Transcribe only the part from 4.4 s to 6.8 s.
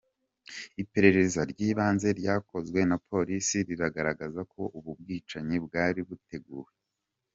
ko ubu bwicanyi bwari buteguwe.